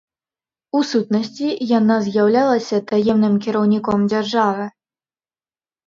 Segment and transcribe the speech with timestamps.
[0.79, 4.65] У сутнасці, яна з'яўлялася таемным кіраўніком дзяржавы.